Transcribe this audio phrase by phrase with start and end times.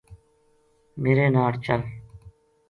[1.01, 1.81] میرے ناڑ چل